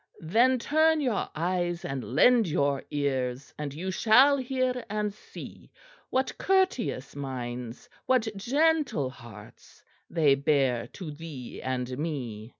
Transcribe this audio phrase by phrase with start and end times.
[0.21, 5.71] Then turn your eyes and lend your ears And you shall hear and see
[6.09, 12.49] What courteous minds, what gentle hearts, They bear to thee and me!